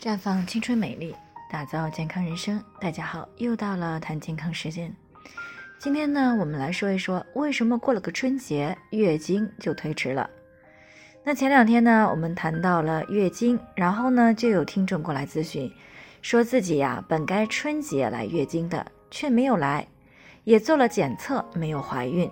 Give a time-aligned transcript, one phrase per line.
[0.00, 1.14] 绽放青春美丽，
[1.50, 2.58] 打造健康人生。
[2.80, 4.90] 大家好，又到了谈健康时间。
[5.78, 10.30] 今天呢，我们来说一说为什么过了个春节，月经就推迟了。
[11.22, 15.70] 那前两天呢，我们谈到了月经，然后呢，就有听众过来咨询，
[16.22, 19.86] 说自己呀，本该春节来月经的，却没有来，
[20.44, 22.30] 也做了检测，没有怀孕，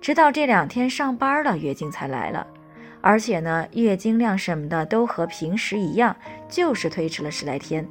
[0.00, 2.46] 直到这两天上班了，月经才来了。
[3.00, 6.14] 而且呢，月经量什么的都和平时一样，
[6.48, 7.86] 就是推迟了十来天。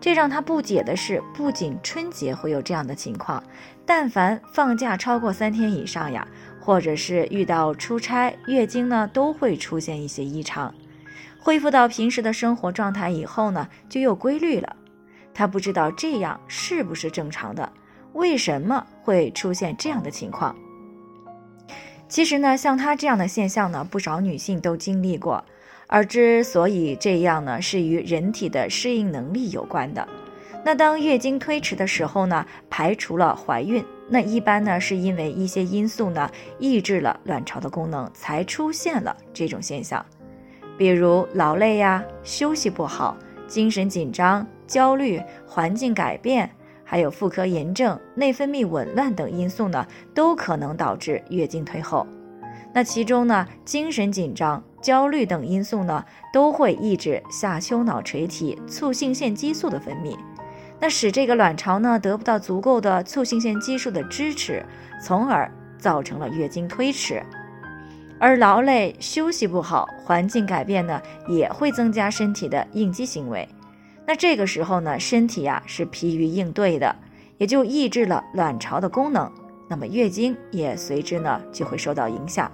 [0.00, 3.42] 这让他不解的是，不仅春节会有这样的情况，
[3.84, 6.26] 但凡放假超过三天以上呀，
[6.60, 10.72] 或者是遇到出差，月经呢都会出现一些异常。
[11.40, 14.76] 恢复到平时的生活状态以后呢，就又规律了。
[15.34, 17.72] 他不知道这样是不是正常的，
[18.12, 20.56] 为什么会出现这样的情况？
[22.08, 25.44] 其实呢，像她这样的现象呢，不少女性都经历过。
[25.86, 30.06] 而之所以这样呢，是与人体的适应能力有关的。
[30.64, 40.04] 那当月经推迟的时候呢，排除了怀孕，那一般呢是因为一些因素呢抑制了卵巢的功能，才出现了这种现象。
[40.76, 46.50] 比如劳累呀、休息不好、精神紧张、焦虑、环境改变。
[46.90, 52.06] 还有妇科炎症、内分泌紊乱等因素呢，都可能导致月经推后。
[52.72, 60.16] 那其中呢，精神紧张、焦虑等因素呢，都会抑制下丘脑垂体促性腺激素的分泌，
[60.80, 64.64] 那使这个卵巢呢得不到足够的促性腺激素的支持，
[65.02, 67.22] 从而造成了月经推迟。
[68.18, 70.98] 而劳累、休息不好、环境改变呢，
[71.28, 73.46] 也会增加身体的应激行为。
[74.08, 76.96] 那这个时候呢，身体呀是疲于应对的，
[77.36, 79.30] 也就抑制了卵巢的功能，
[79.68, 82.50] 那么月经也随之呢就会受到影响。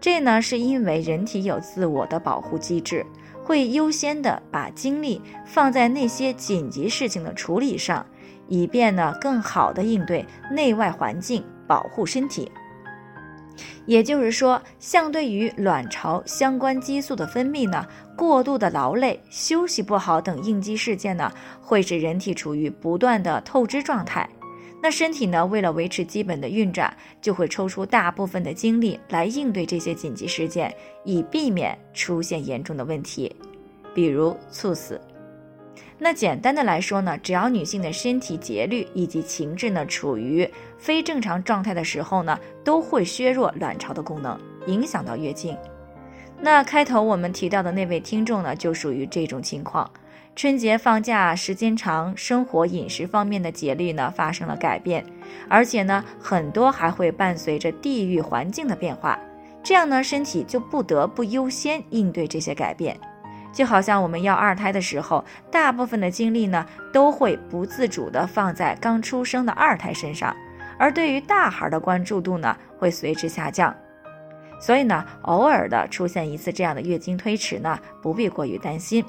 [0.00, 3.04] 这呢是因为人体有自我的保护机制，
[3.42, 8.06] 会优先的把精力放在那些紧急事情的处理上，
[8.46, 12.48] 以便呢更好的应对内外环境，保护身体。
[13.86, 17.86] 也就是说，相对于卵巢相关激素的分泌呢，
[18.16, 24.28] 过度的劳累、休息不好等应激事件呢，会使人体处于不断的透支状态。
[24.80, 30.72] 那身体呢，为了维持基本的运转，就会抽出大部分的精力来应对这些紧急事件，
[31.04, 33.34] 以避免出现严重的问题，
[33.92, 35.00] 比如猝死。
[35.98, 45.56] 那简单的来说呢，只要女性的身体节律以及情志呢处于非正常状态的时候呢，都会削弱卵巢的功能，影响到月经。
[46.40, 49.90] 那开头我们提到的那位听众呢，就属于这种情况。
[50.36, 55.04] 春节放假时间长，生活饮食方面的节律呢发生了改变，
[55.48, 59.18] 而且呢，很多还会伴随着地域环境的变化，
[59.64, 62.96] 这样呢，身体就不得不优先应对这些改变。
[63.52, 70.34] 就好像我们要二胎的时候，大部分的精力呢都会不自主的放在刚出生的二胎身上，
[70.78, 73.74] 而对于大孩的关注度呢会随之下降。
[74.60, 79.04] 所以呢，偶尔的出现一次这样的月经推迟呢，不必过于担心。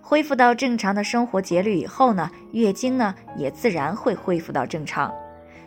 [0.00, 5.12] 恢复到正常的生活节律以后呢，月经呢也自然会恢复到正常。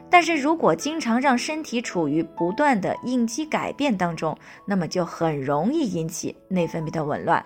[0.10, 4.38] 但是如果经常让身体处于不断的应激改变当中，
[4.68, 7.44] 那么就很容易引起内分泌的紊乱。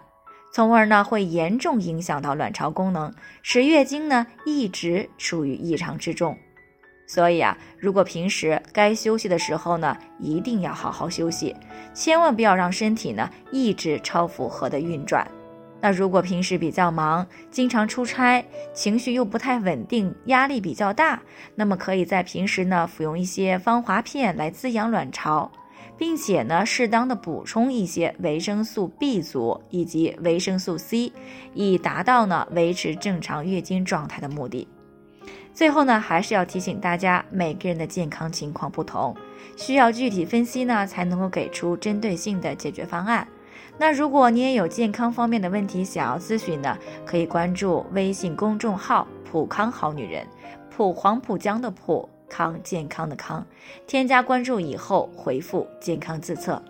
[0.52, 3.14] 从而呢，会严重影响到卵巢功能，
[3.44, 6.36] 使月经呢一直处于异常之中。
[7.06, 11.56] 所以啊，如果平时该休息的时候呢，一定要好好休息，
[11.94, 15.26] 千万不要让身体呢一直超负荷的运转。
[15.80, 18.44] 那如果平时比较忙，经常出差，
[18.74, 21.22] 情绪又不太稳定，压力比较大，
[21.54, 25.52] 那么可以在平时呢服用一些芳华片来滋养卵巢。
[25.98, 31.12] 并且呢，适当的补充一些维生素 B 族以及维生素 C，
[31.54, 34.68] 以达到呢维持正常月经状态的目的。
[35.54, 39.16] 最后呢，还是要提醒大家，每个人的健康情况不同，
[39.56, 43.28] 需要具体分析呢，才能够给出针对性的解决方案。
[43.80, 50.28] 那如果你也有健康方面的问题想要咨询呢，可以关注微信公众号“普康好女人”，
[50.70, 52.08] 普黄浦江的普。
[52.30, 53.46] 康健康的康，
[53.86, 56.62] 添加关注以后回复“健康自测”，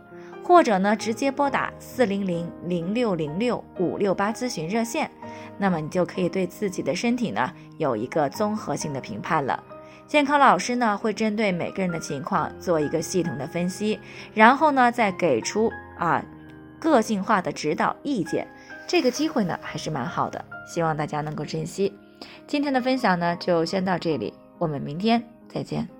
[0.44, 5.10] 或者呢直接拨打四零零零六零六五六八咨询热线，
[5.58, 9.64] 那么你就可以对自己的身体呢有一个综合性的评判了。
[10.08, 14.00] 健康老师呢会针对每个人的情况做一个系统的分析，
[14.34, 16.24] 然后呢再给出啊
[16.80, 18.48] 个性化的指导意见。
[18.88, 21.92] 这个机会呢还是蛮好的，希望大家能够珍惜。
[22.48, 25.22] 今天的分享呢就先到这里，我们明天。
[25.48, 25.97] 再见。